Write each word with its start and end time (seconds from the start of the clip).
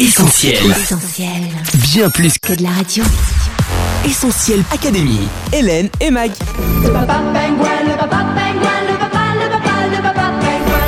Essentiel. 0.00 0.54
Essentiel. 0.70 1.28
Bien 1.74 2.08
plus 2.08 2.38
Que 2.38 2.52
de 2.52 2.62
la 2.62 2.68
radio. 2.68 3.02
Essentiel 4.06 4.62
Académie. 4.72 5.26
Hélène 5.52 5.88
et 6.00 6.12
Mag. 6.12 6.30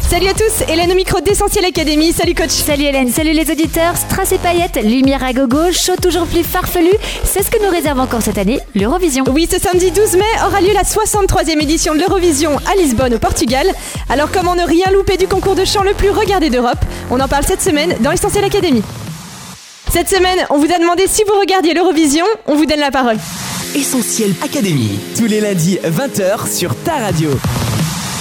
Salut 0.08 0.28
à 0.28 0.34
tous, 0.34 0.64
Hélène 0.68 0.92
au 0.92 0.94
micro 0.94 1.20
d'Essentiel 1.20 1.64
Académie. 1.64 2.12
Salut 2.12 2.36
coach. 2.36 2.50
Salut 2.50 2.84
Hélène, 2.84 3.08
salut 3.10 3.32
les 3.32 3.50
auditeurs. 3.50 3.96
Strass 3.96 4.30
et 4.30 4.38
paillettes, 4.38 4.78
lumière 4.84 5.24
à 5.24 5.32
gogo, 5.32 5.72
chaud 5.72 5.96
toujours 6.00 6.26
plus 6.26 6.44
farfelu. 6.44 6.92
C'est 7.24 7.42
ce 7.42 7.50
que 7.50 7.60
nous 7.64 7.70
réserve 7.70 7.98
encore 7.98 8.22
cette 8.22 8.38
année 8.38 8.60
l'Eurovision. 8.76 9.24
Oui, 9.32 9.48
ce 9.50 9.58
samedi 9.58 9.90
12 9.90 10.14
mai 10.14 10.24
aura 10.46 10.60
lieu 10.60 10.72
la 10.72 10.84
63e 10.84 11.60
édition 11.60 11.94
de 11.94 12.00
l'Eurovision 12.00 12.56
à 12.70 12.76
Lisbonne, 12.76 13.14
au 13.14 13.18
Portugal. 13.18 13.66
Alors, 14.08 14.30
comment 14.30 14.54
ne 14.54 14.62
rien 14.62 14.86
louper 14.92 15.16
du 15.16 15.26
concours 15.26 15.56
de 15.56 15.64
chant 15.64 15.82
le 15.82 15.94
plus 15.94 16.10
regardé 16.10 16.48
d'Europe? 16.48 16.78
On 17.10 17.18
en 17.18 17.26
parle 17.26 17.44
cette 17.44 17.62
semaine 17.62 17.96
dans 18.00 18.12
Essentiel 18.12 18.44
Académie. 18.44 18.82
Cette 19.90 20.08
semaine, 20.08 20.38
on 20.50 20.58
vous 20.58 20.72
a 20.72 20.78
demandé 20.78 21.06
si 21.08 21.24
vous 21.24 21.32
regardiez 21.40 21.74
l'Eurovision. 21.74 22.24
On 22.46 22.54
vous 22.54 22.64
donne 22.64 22.78
la 22.78 22.92
parole. 22.92 23.16
Essentiel 23.74 24.32
Académie. 24.40 25.00
Tous 25.16 25.26
les 25.26 25.40
lundis 25.40 25.78
20h 25.82 26.48
sur 26.48 26.76
ta 26.84 26.92
radio. 26.92 27.30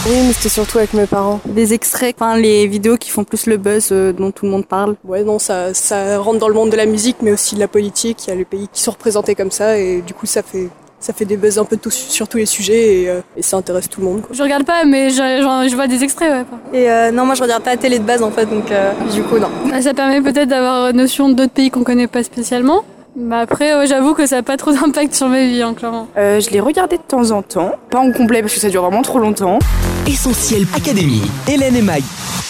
Oui, 0.07 0.15
mais 0.25 0.33
c'était 0.33 0.49
surtout 0.49 0.79
avec 0.79 0.93
mes 0.93 1.05
parents. 1.05 1.39
Des 1.45 1.73
extraits, 1.73 2.15
enfin 2.17 2.37
les 2.37 2.65
vidéos 2.65 2.97
qui 2.97 3.11
font 3.11 3.23
plus 3.23 3.45
le 3.45 3.57
buzz 3.57 3.89
euh, 3.91 4.11
dont 4.13 4.31
tout 4.31 4.45
le 4.45 4.51
monde 4.51 4.65
parle. 4.65 4.95
Ouais, 5.03 5.23
non, 5.23 5.37
ça, 5.37 5.75
ça 5.75 6.17
rentre 6.17 6.39
dans 6.39 6.47
le 6.47 6.55
monde 6.55 6.71
de 6.71 6.75
la 6.75 6.87
musique, 6.87 7.17
mais 7.21 7.31
aussi 7.31 7.53
de 7.53 7.59
la 7.59 7.67
politique. 7.67 8.25
Il 8.25 8.29
y 8.31 8.33
a 8.33 8.35
les 8.35 8.45
pays 8.45 8.67
qui 8.73 8.81
sont 8.81 8.91
représentés 8.91 9.35
comme 9.35 9.51
ça, 9.51 9.77
et 9.77 10.01
du 10.01 10.15
coup, 10.15 10.25
ça 10.25 10.41
fait, 10.41 10.69
ça 10.99 11.13
fait 11.13 11.25
des 11.25 11.37
buzz 11.37 11.57
un 11.57 11.65
peu 11.65 11.77
sur 11.89 12.27
tous 12.27 12.37
les 12.37 12.45
sujets, 12.45 13.01
et, 13.01 13.09
euh, 13.09 13.21
et 13.37 13.41
ça 13.41 13.57
intéresse 13.57 13.89
tout 13.89 14.01
le 14.01 14.07
monde. 14.07 14.21
quoi. 14.21 14.29
Je 14.33 14.43
regarde 14.43 14.65
pas, 14.65 14.83
mais 14.85 15.09
je, 15.09 15.75
vois 15.75 15.87
des 15.87 16.03
extraits, 16.03 16.31
ouais. 16.31 16.79
Et 16.79 16.89
euh, 16.89 17.11
non, 17.11 17.25
moi 17.25 17.35
je 17.35 17.43
regarde 17.43 17.63
pas 17.63 17.71
la 17.71 17.77
télé 17.77 17.99
de 17.99 18.03
base 18.03 18.21
en 18.21 18.31
fait, 18.31 18.45
donc 18.45 18.71
euh, 18.71 18.91
du 19.13 19.23
coup 19.23 19.37
non. 19.37 19.49
Bah, 19.69 19.81
Ça 19.81 19.93
permet 19.93 20.21
peut-être 20.21 20.49
d'avoir 20.49 20.93
notion 20.93 21.29
d'autres 21.29 21.53
pays 21.53 21.69
qu'on 21.69 21.83
connaît 21.83 22.07
pas 22.07 22.23
spécialement. 22.23 22.83
Bah 23.15 23.39
après, 23.39 23.75
ouais, 23.75 23.87
j'avoue 23.87 24.13
que 24.13 24.25
ça 24.25 24.37
a 24.37 24.43
pas 24.43 24.57
trop 24.57 24.71
d'impact 24.73 25.13
sur 25.15 25.27
ma 25.27 25.45
vie, 25.45 25.61
hein, 25.61 25.73
clairement. 25.73 26.07
Euh, 26.17 26.39
je 26.39 26.49
l'ai 26.51 26.59
regardé 26.59 26.97
de 26.97 27.01
temps 27.01 27.31
en 27.31 27.41
temps, 27.41 27.71
pas 27.89 27.99
en 27.99 28.11
complet 28.11 28.41
parce 28.41 28.53
que 28.53 28.59
ça 28.59 28.69
dure 28.69 28.83
vraiment 28.83 29.01
trop 29.01 29.19
longtemps. 29.19 29.59
Essentiel 30.07 30.65
Académie. 30.75 31.23
Hélène 31.47 31.75
et 31.75 31.81
Mag. 31.81 32.03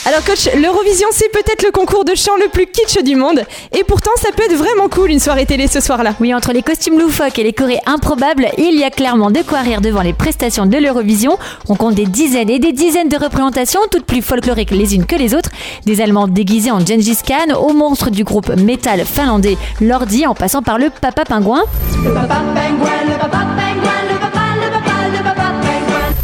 Alors 0.05 0.23
coach, 0.23 0.49
l'Eurovision 0.55 1.07
c'est 1.11 1.31
peut-être 1.31 1.63
le 1.63 1.71
concours 1.71 2.05
de 2.05 2.15
chant 2.15 2.35
le 2.37 2.49
plus 2.49 2.65
kitsch 2.65 3.03
du 3.03 3.15
monde. 3.15 3.43
Et 3.77 3.83
pourtant, 3.83 4.11
ça 4.17 4.29
peut 4.35 4.43
être 4.43 4.55
vraiment 4.55 4.89
cool 4.89 5.11
une 5.11 5.19
soirée 5.19 5.45
télé 5.45 5.67
ce 5.67 5.79
soir-là. 5.79 6.15
Oui, 6.19 6.33
entre 6.33 6.51
les 6.51 6.61
costumes 6.61 6.97
loufoques 6.97 7.37
et 7.39 7.43
les 7.43 7.53
chorés 7.53 7.79
improbables, 7.85 8.47
il 8.57 8.79
y 8.79 8.83
a 8.83 8.89
clairement 8.89 9.31
de 9.31 9.41
quoi 9.41 9.59
rire 9.59 9.81
devant 9.81 10.01
les 10.01 10.13
prestations 10.13 10.65
de 10.65 10.77
l'Eurovision. 10.77 11.37
On 11.67 11.75
compte 11.75 11.95
des 11.95 12.05
dizaines 12.05 12.49
et 12.49 12.59
des 12.59 12.71
dizaines 12.71 13.09
de 13.09 13.17
représentations, 13.17 13.81
toutes 13.91 14.05
plus 14.05 14.21
folkloriques 14.21 14.71
les 14.71 14.95
unes 14.95 15.05
que 15.05 15.15
les 15.15 15.35
autres. 15.35 15.49
Des 15.85 16.01
Allemands 16.01 16.27
déguisés 16.27 16.71
en 16.71 16.79
Gengis 16.79 17.19
Khan, 17.25 17.53
aux 17.59 17.73
monstres 17.73 18.09
du 18.09 18.23
groupe 18.23 18.49
métal 18.55 19.05
finlandais 19.05 19.57
Lordi, 19.81 20.25
en 20.25 20.33
passant 20.33 20.61
par 20.61 20.77
le 20.77 20.89
Papa 20.89 21.25
Pingouin. 21.25 21.63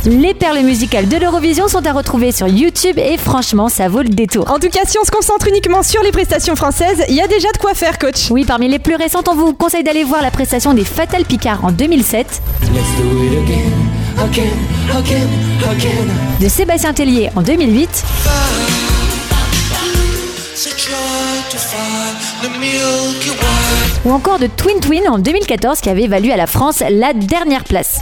Les 0.06 0.36
perles 0.36 0.60
musicales 0.60 1.08
de 1.08 1.18
l'Eurovision 1.18 1.68
sont 1.68 1.84
à 1.88 1.92
retrouver 1.92 2.32
sur 2.32 2.48
YouTube 2.48 3.00
et 3.00 3.18
franchement, 3.18 3.70
ça 3.70 3.88
vaut 3.88 4.04
le 4.04 4.10
détour. 4.10 4.52
En 4.52 4.60
tout 4.60 4.70
cas, 4.70 4.82
si 4.86 5.00
on 5.00 5.04
se 5.04 5.10
concentre 5.10 5.48
uniquement 5.48 5.82
sur 5.82 6.04
les 6.04 6.12
prestations 6.12 6.56
françaises, 6.56 7.04
il 7.10 7.16
y 7.16 7.22
a 7.22 7.28
déjà 7.28 7.52
de 7.52 7.58
quoi 7.58 7.74
faire 7.74 7.98
coach. 7.98 8.30
Oui, 8.30 8.46
parmi 8.46 8.68
les 8.68 8.78
plus 8.78 8.96
récentes, 8.96 9.28
on 9.28 9.34
vous 9.34 9.54
conseille 9.54 9.84
d'aller 9.84 10.04
voir 10.04 10.22
la 10.22 10.30
prestation 10.30 10.76
des 10.76 10.86
Fatal 10.86 11.26
Picard 11.26 11.66
en 11.66 11.72
2007, 11.72 12.42
de 16.40 16.48
Sébastien 16.50 16.94
Tellier 16.94 17.32
en 17.36 17.42
2008, 17.42 18.04
ou 24.06 24.12
encore 24.12 24.38
de 24.38 24.46
Twin 24.46 24.80
Twin 24.80 25.10
en 25.10 25.18
2014 25.18 25.82
qui 25.82 25.90
avait 25.90 26.08
valu 26.08 26.32
à 26.32 26.38
la 26.38 26.46
France 26.46 26.84
la 26.88 27.14
dernière 27.14 27.64
place. 27.64 28.00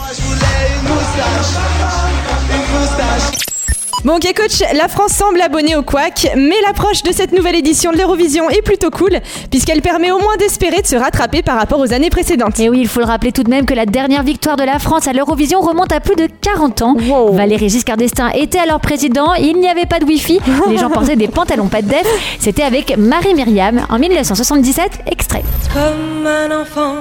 Bon 4.04 4.16
ok 4.16 4.34
coach, 4.36 4.62
la 4.74 4.90
France 4.90 5.14
semble 5.14 5.40
abonnée 5.40 5.78
au 5.78 5.82
Quack, 5.82 6.28
mais 6.36 6.56
l'approche 6.68 7.04
de 7.04 7.14
cette 7.14 7.32
nouvelle 7.32 7.56
édition 7.56 7.94
de 7.94 7.98
l'Eurovision 7.98 8.50
est 8.50 8.62
plutôt 8.62 8.90
cool, 8.90 9.12
puisqu'elle 9.50 9.82
permet 9.82 10.12
au 10.12 10.20
moins 10.20 10.36
d'espérer 10.38 10.82
de 10.82 10.88
se 10.88 10.98
rattraper 10.98 11.42
par 11.42 11.58
rapport 11.58 11.80
aux 11.80 11.94
années 11.94 12.10
précédentes. 12.10 12.60
Et 12.60 12.70
oui, 12.70 12.80
il 12.82 12.90
faut 12.90 13.00
le 13.00 13.06
rappeler 13.06 13.32
tout 13.32 13.44
de 13.44 13.50
même 13.50 13.66
que 13.66 13.74
la 13.74 13.86
dernière 13.86 14.24
victoire 14.24 14.58
de 14.58 14.64
la 14.64 14.78
France 14.78 15.08
à 15.08 15.14
l'Eurovision 15.14 15.62
remonte 15.62 15.94
à 15.94 16.02
plus 16.02 16.16
de 16.16 16.28
40 16.42 16.82
ans. 16.82 16.96
Valéry 17.32 17.70
Giscard 17.70 17.96
d'Estaing 17.96 18.32
était 18.32 18.60
alors 18.60 18.82
président, 18.82 19.36
il 19.36 19.58
n'y 19.58 19.70
avait 19.70 19.86
pas 19.86 20.00
de 20.00 20.06
Wi-Fi, 20.06 20.42
les 20.70 20.78
gens 20.78 20.90
portaient 20.94 21.16
des 21.16 21.30
pantalons 21.30 21.68
pas 21.68 21.82
de 21.82 21.88
def. 21.88 22.06
C'était 22.40 22.64
avec 22.64 22.98
Marie 22.98 23.36
Myriam 23.36 23.86
en 23.90 24.00
1977, 24.00 25.04
extrait. 25.10 25.44
Comme 25.74 26.28
un 26.28 26.62
enfant 26.62 26.96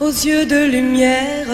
aux 0.00 0.08
yeux 0.08 0.46
de 0.46 0.64
lumière 0.70 1.46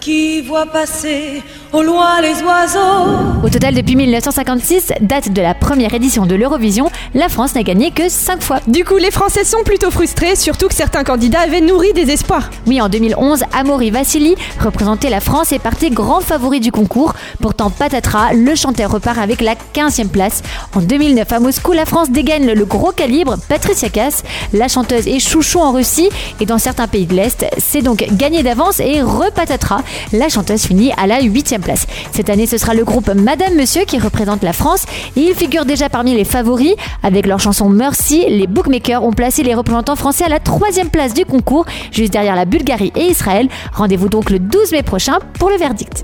qui 0.00 0.40
voit 0.42 0.66
passer 0.66 1.42
au 1.72 1.82
loin 1.82 2.20
les 2.20 2.42
oiseaux. 2.42 3.10
Au 3.44 3.48
total, 3.48 3.74
depuis 3.74 3.96
1956, 3.96 4.92
date 5.00 5.32
de 5.32 5.40
la 5.40 5.54
première 5.54 5.94
édition 5.94 6.26
de 6.26 6.34
l'Eurovision, 6.34 6.90
la 7.14 7.28
France 7.28 7.54
n'a 7.54 7.62
gagné 7.62 7.90
que 7.90 8.08
5 8.08 8.42
fois. 8.42 8.58
Du 8.66 8.84
coup, 8.84 8.96
les 8.96 9.10
Français 9.10 9.44
sont 9.44 9.62
plutôt 9.64 9.90
frustrés, 9.90 10.36
surtout 10.36 10.68
que 10.68 10.74
certains 10.74 11.04
candidats 11.04 11.40
avaient 11.40 11.60
nourri 11.60 11.92
des 11.92 12.10
espoirs. 12.10 12.50
Oui, 12.66 12.80
en 12.80 12.88
2011, 12.88 13.44
Amaury 13.52 13.90
Vassili 13.90 14.34
représentait 14.58 15.10
la 15.10 15.20
France 15.20 15.52
et 15.52 15.58
partait 15.58 15.90
grand 15.90 16.20
favori 16.20 16.60
du 16.60 16.72
concours. 16.72 17.14
Pourtant, 17.40 17.70
patatras, 17.70 18.32
le 18.32 18.54
chanteur 18.54 18.90
repart 18.90 19.18
avec 19.18 19.40
la 19.40 19.54
15e 19.54 20.08
place. 20.08 20.42
En 20.74 20.80
2009, 20.80 21.32
à 21.32 21.40
Moscou, 21.40 21.72
la 21.72 21.86
France 21.86 22.10
dégaine 22.10 22.52
le 22.52 22.64
gros 22.64 22.92
calibre, 22.92 23.36
Patricia 23.48 23.88
Cass. 23.88 24.24
La 24.52 24.68
chanteuse 24.68 25.06
est 25.06 25.20
chouchou 25.20 25.60
en 25.60 25.72
Russie 25.72 26.08
et 26.40 26.46
dans 26.46 26.58
certains 26.58 26.88
pays 26.88 27.06
de 27.06 27.14
l'Est. 27.14 27.46
C'est 27.72 27.82
donc 27.82 28.04
gagné 28.14 28.42
d'avance 28.42 28.80
et 28.80 29.00
repatatras. 29.00 29.82
La 30.12 30.28
chanteuse 30.28 30.62
finit 30.62 30.90
à 30.96 31.06
la 31.06 31.20
8e 31.20 31.60
place. 31.60 31.86
Cette 32.10 32.28
année, 32.28 32.48
ce 32.48 32.58
sera 32.58 32.74
le 32.74 32.82
groupe 32.82 33.08
Madame 33.14 33.54
Monsieur 33.54 33.84
qui 33.84 34.00
représente 34.00 34.42
la 34.42 34.52
France. 34.52 34.86
Et 35.14 35.20
ils 35.20 35.36
figurent 35.36 35.64
déjà 35.64 35.88
parmi 35.88 36.12
les 36.12 36.24
favoris. 36.24 36.74
Avec 37.04 37.28
leur 37.28 37.38
chanson 37.38 37.68
Mercy, 37.68 38.24
les 38.28 38.48
bookmakers 38.48 39.04
ont 39.04 39.12
placé 39.12 39.44
les 39.44 39.54
représentants 39.54 39.94
français 39.94 40.24
à 40.24 40.28
la 40.28 40.40
3e 40.40 40.88
place 40.88 41.14
du 41.14 41.24
concours, 41.24 41.64
juste 41.92 42.12
derrière 42.12 42.34
la 42.34 42.44
Bulgarie 42.44 42.92
et 42.96 43.04
Israël. 43.04 43.48
Rendez-vous 43.72 44.08
donc 44.08 44.30
le 44.30 44.40
12 44.40 44.72
mai 44.72 44.82
prochain 44.82 45.20
pour 45.38 45.48
le 45.48 45.56
verdict. 45.56 46.02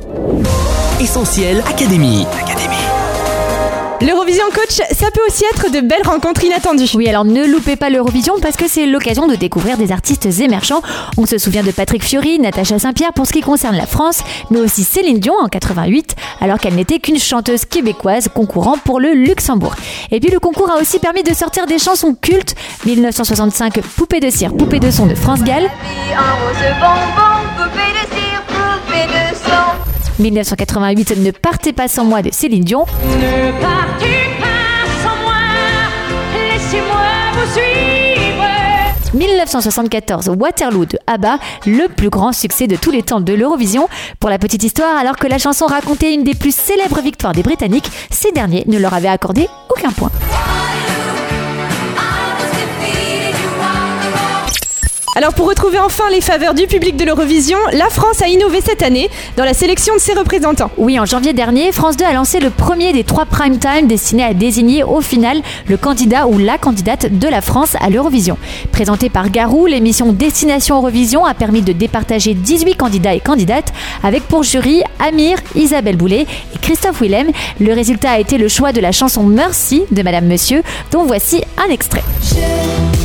Essentiel 1.01 1.65
Académie. 1.69 2.27
L'Eurovision 4.03 4.45
coach, 4.55 4.77
ça 4.93 5.11
peut 5.11 5.21
aussi 5.27 5.45
être 5.55 5.71
de 5.71 5.81
belles 5.81 6.05
rencontres 6.05 6.45
inattendues. 6.45 6.91
Oui, 6.95 7.09
alors 7.09 7.25
ne 7.25 7.47
loupez 7.47 7.77
pas 7.77 7.89
l'Eurovision 7.89 8.35
parce 8.43 8.57
que 8.57 8.69
c'est 8.69 8.87
l'occasion 8.87 9.27
de 9.27 9.37
découvrir 9.37 9.79
des 9.79 9.91
artistes 9.91 10.27
émergents. 10.41 10.83
On 11.17 11.25
se 11.25 11.39
souvient 11.39 11.63
de 11.63 11.71
Patrick 11.71 12.05
Fiori, 12.05 12.39
Natacha 12.39 12.79
Saint-Pierre 12.79 13.15
pour 13.15 13.27
ce 13.27 13.33
qui 13.33 13.41
concerne 13.41 13.75
la 13.75 13.87
France, 13.87 14.23
mais 14.51 14.61
aussi 14.61 14.85
Céline 14.85 15.19
Dion 15.19 15.35
en 15.41 15.49
88, 15.49 16.15
alors 16.43 16.59
qu'elle 16.59 16.75
n'était 16.75 16.99
qu'une 16.99 17.19
chanteuse 17.19 17.65
québécoise 17.65 18.29
concourant 18.33 18.77
pour 18.77 19.01
le 19.01 19.15
Luxembourg. 19.15 19.75
Et 20.11 20.21
puis 20.21 20.31
le 20.31 20.41
concours 20.41 20.71
a 20.71 20.81
aussi 20.81 20.99
permis 20.99 21.23
de 21.23 21.33
sortir 21.33 21.67
des 21.67 21.79
chansons 21.79 22.15
cultes. 22.15 22.55
1965, 22.85 23.81
Poupée 23.97 24.21
de 24.21 24.29
cire, 24.29 24.53
Poupée 24.55 24.79
de 24.79 24.91
son 24.91 25.07
de 25.07 25.15
France 25.15 25.43
Gall. 25.43 25.65
Un 25.65 26.35
rose 26.45 26.75
bonbon, 26.81 27.26
1988, 30.19 31.17
Ne 31.19 31.31
partez 31.31 31.73
pas 31.73 31.89
sans 31.89 32.05
moi 32.05 32.23
de 32.23 32.31
Céline 32.33 32.65
Dion. 32.65 32.87
Ne 33.03 33.53
pars-tu 33.61 34.13
pas 34.41 34.87
sans 35.03 35.17
moi, 35.23 35.35
laissez-moi 36.51 37.03
vous 37.35 37.53
suivre. 37.53 37.97
1974, 39.15 40.31
Waterloo 40.39 40.85
de 40.87 40.99
ABBA, 41.07 41.39
le 41.67 41.89
plus 41.89 42.11
grand 42.11 42.33
succès 42.33 42.67
de 42.67 42.77
tous 42.77 42.91
les 42.91 43.03
temps 43.03 43.21
de 43.21 43.33
l'Eurovision. 43.33 43.89
Pour 44.21 44.31
la 44.31 44.39
petite 44.39 44.63
histoire, 44.63 44.97
alors 44.99 45.17
que 45.17 45.27
la 45.27 45.39
chanson 45.39 45.67
racontait 45.67 46.13
une 46.13 46.25
des 46.25 46.35
plus 46.35 46.55
célèbres 46.55 47.01
victoires 47.01 47.33
des 47.33 47.43
Britanniques, 47.43 47.91
ces 48.11 48.33
derniers 48.33 48.65
ne 48.67 48.79
leur 48.79 48.95
avaient 48.95 49.09
accordé 49.09 49.49
aucun 49.71 49.91
point. 49.91 50.11
Alors 55.17 55.33
pour 55.33 55.49
retrouver 55.49 55.79
enfin 55.79 56.05
les 56.11 56.21
faveurs 56.21 56.53
du 56.53 56.67
public 56.67 56.95
de 56.95 57.05
l'Eurovision, 57.07 57.57
la 57.73 57.89
France 57.89 58.21
a 58.21 58.29
innové 58.29 58.61
cette 58.61 58.83
année 58.83 59.09
dans 59.39 59.45
la 59.45 59.55
sélection 59.55 59.95
de 59.95 59.99
ses 59.99 60.13
représentants. 60.13 60.71
Oui, 60.77 61.01
en 61.01 61.07
janvier 61.07 61.33
dernier, 61.33 61.73
France 61.73 61.97
2 61.97 62.05
a 62.05 62.13
lancé 62.13 62.39
le 62.39 62.51
premier 62.51 62.93
des 62.93 63.03
trois 63.03 63.25
prime 63.25 63.59
time 63.59 63.87
destinés 63.87 64.25
à 64.25 64.35
désigner 64.35 64.85
au 64.85 65.01
final 65.01 65.41
le 65.69 65.79
candidat 65.79 66.27
ou 66.27 66.37
la 66.37 66.59
candidate 66.59 67.19
de 67.19 67.29
la 67.29 67.41
France 67.41 67.77
à 67.81 67.89
l'Eurovision. 67.89 68.37
Présentée 68.73 69.09
par 69.09 69.31
Garou, 69.31 69.65
l'émission 69.65 70.13
Destination 70.13 70.77
Eurovision 70.77 71.25
a 71.25 71.33
permis 71.33 71.63
de 71.63 71.73
départager 71.73 72.35
18 72.35 72.75
candidats 72.75 73.15
et 73.15 73.21
candidates 73.21 73.73
avec 74.05 74.23
pour 74.25 74.43
jury 74.43 74.83
Amir, 74.99 75.39
Isabelle 75.55 75.97
Boulet 75.97 76.27
et 76.55 76.59
Christophe 76.61 77.01
Willem. 77.01 77.31
Le 77.59 77.73
résultat 77.73 78.11
a 78.11 78.19
été 78.19 78.37
le 78.37 78.49
choix 78.49 78.73
de 78.73 78.83
la 78.83 78.93
chanson 78.93 79.23
Mercy 79.23 79.85
de 79.91 80.03
Madame 80.03 80.27
Monsieur, 80.27 80.63
dont 80.93 81.05
voici 81.05 81.43
un 81.57 81.71
extrait. 81.71 82.05
Je 82.21 82.96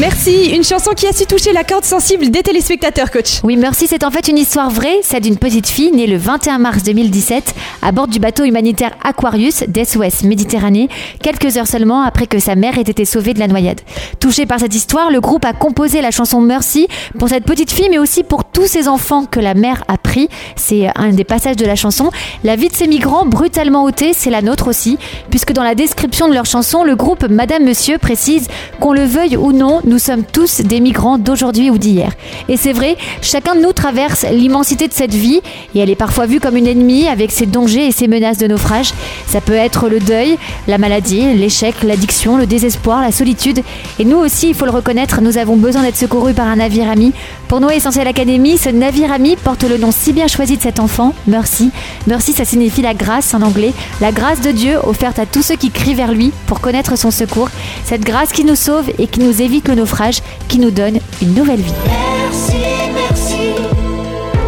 Merci. 0.00 0.46
Une 0.56 0.64
chanson 0.64 0.92
qui 0.92 1.06
a 1.06 1.12
su 1.12 1.26
toucher 1.26 1.52
la 1.52 1.62
corde 1.62 1.84
sensible 1.84 2.30
des 2.30 2.42
téléspectateurs, 2.42 3.10
coach. 3.10 3.40
Oui, 3.44 3.58
Merci, 3.58 3.86
c'est 3.86 4.02
en 4.02 4.10
fait 4.10 4.28
une 4.28 4.38
histoire 4.38 4.70
vraie, 4.70 5.00
celle 5.02 5.20
d'une 5.20 5.36
petite 5.36 5.68
fille 5.68 5.92
née 5.92 6.06
le 6.06 6.16
21 6.16 6.56
mars 6.56 6.82
2017 6.84 7.54
à 7.82 7.92
bord 7.92 8.08
du 8.08 8.18
bateau 8.18 8.44
humanitaire 8.44 8.92
Aquarius 9.04 9.62
d'SOS 9.68 10.24
Méditerranée, 10.24 10.88
quelques 11.22 11.58
heures 11.58 11.66
seulement 11.66 12.00
après 12.00 12.26
que 12.26 12.38
sa 12.38 12.54
mère 12.54 12.78
ait 12.78 12.82
été 12.82 13.04
sauvée 13.04 13.34
de 13.34 13.40
la 13.40 13.46
noyade. 13.46 13.82
Touché 14.20 14.46
par 14.46 14.58
cette 14.60 14.74
histoire, 14.74 15.10
le 15.10 15.20
groupe 15.20 15.44
a 15.44 15.52
composé 15.52 16.00
la 16.00 16.10
chanson 16.10 16.40
Mercy 16.40 16.88
pour 17.18 17.28
cette 17.28 17.44
petite 17.44 17.70
fille, 17.70 17.88
mais 17.90 17.98
aussi 17.98 18.24
pour 18.24 18.44
tous 18.44 18.66
ces 18.66 18.88
enfants 18.88 19.26
que 19.26 19.38
la 19.38 19.52
mère 19.52 19.84
a 19.88 19.98
pris. 19.98 20.30
C'est 20.56 20.88
un 20.96 21.10
des 21.10 21.24
passages 21.24 21.56
de 21.56 21.66
la 21.66 21.76
chanson. 21.76 22.10
La 22.42 22.56
vie 22.56 22.68
de 22.68 22.74
ces 22.74 22.86
migrants 22.86 23.26
brutalement 23.26 23.84
ôtés, 23.84 24.14
c'est 24.14 24.30
la 24.30 24.40
nôtre 24.40 24.68
aussi, 24.68 24.96
puisque 25.28 25.52
dans 25.52 25.62
la 25.62 25.74
description 25.74 26.26
de 26.26 26.32
leur 26.32 26.46
chanson, 26.46 26.84
le 26.84 26.96
groupe 26.96 27.28
Madame 27.28 27.64
Monsieur 27.64 27.98
précise 27.98 28.48
qu'on 28.80 28.94
le 28.94 29.04
veuille 29.04 29.36
ou 29.36 29.52
non, 29.52 29.82
nous 29.90 29.98
sommes 29.98 30.22
tous 30.22 30.60
des 30.60 30.78
migrants 30.78 31.18
d'aujourd'hui 31.18 31.68
ou 31.68 31.76
d'hier. 31.76 32.12
Et 32.48 32.56
c'est 32.56 32.72
vrai, 32.72 32.96
chacun 33.22 33.56
de 33.56 33.60
nous 33.60 33.72
traverse 33.72 34.24
l'immensité 34.30 34.86
de 34.86 34.92
cette 34.92 35.12
vie, 35.12 35.40
et 35.74 35.80
elle 35.80 35.90
est 35.90 35.96
parfois 35.96 36.26
vue 36.26 36.38
comme 36.38 36.56
une 36.56 36.68
ennemie 36.68 37.08
avec 37.08 37.32
ses 37.32 37.44
dangers 37.44 37.88
et 37.88 37.90
ses 37.90 38.06
menaces 38.06 38.38
de 38.38 38.46
naufrage. 38.46 38.92
Ça 39.26 39.40
peut 39.40 39.52
être 39.52 39.88
le 39.88 39.98
deuil, 39.98 40.38
la 40.68 40.78
maladie, 40.78 41.34
l'échec, 41.34 41.82
l'addiction, 41.82 42.36
le 42.36 42.46
désespoir, 42.46 43.02
la 43.02 43.10
solitude. 43.10 43.62
Et 43.98 44.04
nous 44.04 44.16
aussi, 44.16 44.50
il 44.50 44.54
faut 44.54 44.64
le 44.64 44.70
reconnaître, 44.70 45.20
nous 45.22 45.38
avons 45.38 45.56
besoin 45.56 45.82
d'être 45.82 45.96
secourus 45.96 46.34
par 46.34 46.46
un 46.46 46.56
navire 46.56 46.88
ami. 46.88 47.12
Pour 47.48 47.60
nous, 47.60 47.68
Essentiel 47.68 48.06
Academy, 48.06 48.58
ce 48.58 48.68
navire 48.68 49.10
ami 49.10 49.34
porte 49.34 49.64
le 49.64 49.76
nom 49.76 49.90
si 49.90 50.12
bien 50.12 50.28
choisi 50.28 50.56
de 50.56 50.62
cet 50.62 50.78
enfant, 50.78 51.14
Mercy. 51.26 51.72
Mercy, 52.06 52.32
ça 52.32 52.44
signifie 52.44 52.82
la 52.82 52.94
grâce 52.94 53.34
en 53.34 53.42
anglais, 53.42 53.72
la 54.00 54.12
grâce 54.12 54.40
de 54.40 54.52
Dieu 54.52 54.78
offerte 54.84 55.18
à 55.18 55.26
tous 55.26 55.42
ceux 55.42 55.56
qui 55.56 55.70
crient 55.70 55.94
vers 55.94 56.12
lui 56.12 56.30
pour 56.46 56.60
connaître 56.60 56.96
son 56.96 57.10
secours. 57.10 57.48
Cette 57.84 58.02
grâce 58.02 58.30
qui 58.30 58.44
nous 58.44 58.54
sauve 58.54 58.88
et 59.00 59.08
qui 59.08 59.18
nous 59.18 59.42
évite 59.42 59.66
le 59.66 59.79
naufrage, 59.80 60.22
qui 60.48 60.58
nous 60.58 60.70
donne 60.70 60.98
une 61.22 61.34
nouvelle 61.34 61.60
vie. 61.60 61.72
Merci, 61.86 62.56
merci, 62.94 63.54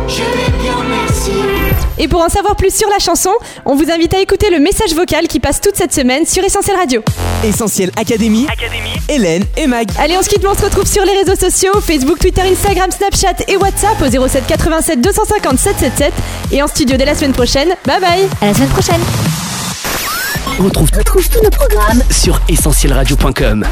je 0.09 0.23
vais 0.23 0.63
bien, 0.63 0.77
merci. 0.89 1.33
Et 1.99 2.09
pour 2.09 2.21
en 2.23 2.29
savoir 2.29 2.57
plus 2.57 2.75
sur 2.75 2.89
la 2.89 2.99
chanson, 2.99 3.31
on 3.65 3.75
vous 3.75 3.91
invite 3.91 4.13
à 4.15 4.21
écouter 4.21 4.51
le 4.51 4.59
message 4.59 4.95
vocal 4.95 5.29
qui 5.29 5.41
passe 5.41 5.61
toute 5.61 5.77
cette 5.77 5.93
semaine 5.93 6.27
sur 6.27 6.43
Essentiel 6.43 6.77
Radio. 6.77 7.03
Essentiel 7.45 7.91
Académie. 7.97 8.47
Hélène 9.09 9.45
et 9.57 9.67
Mag. 9.67 9.89
Allez, 9.99 10.17
on 10.19 10.23
se 10.23 10.29
quitte, 10.29 10.43
mais 10.43 10.49
on 10.49 10.55
se 10.55 10.65
retrouve 10.65 10.87
sur 10.87 11.05
les 11.05 11.13
réseaux 11.13 11.37
sociaux 11.37 11.73
Facebook, 11.81 12.19
Twitter, 12.19 12.43
Instagram, 12.43 12.91
Snapchat 12.91 13.45
et 13.49 13.57
WhatsApp 13.57 14.01
au 14.03 14.29
07 14.29 14.47
87 14.47 15.01
250 15.01 15.59
777 15.59 16.13
et 16.51 16.63
en 16.63 16.67
studio 16.67 16.97
dès 16.97 17.05
la 17.05 17.15
semaine 17.15 17.33
prochaine. 17.33 17.69
Bye 17.87 18.01
bye 18.01 18.29
À 18.41 18.47
la 18.47 18.55
semaine 18.55 18.71
prochaine. 18.71 19.01
On 20.59 20.65
retrouve, 20.65 20.91
tous 20.91 21.43
nos 21.43 21.51
programmes 21.51 22.03
sur 22.11 22.41
essentielradio.com. 22.49 23.65